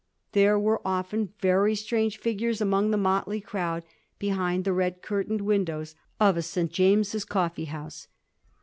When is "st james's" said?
6.41-7.23